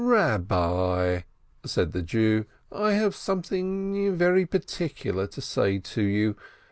"Eabbi," 0.01 1.25
said 1.63 1.91
the 1.91 2.01
Jew, 2.01 2.47
"I 2.71 2.93
have 2.93 3.15
something 3.15 4.17
very 4.17 4.47
par 4.47 4.61
ticular 4.61 5.29
to 5.29 5.41
say 5.41 5.77
to 5.77 6.01
you! 6.01 6.35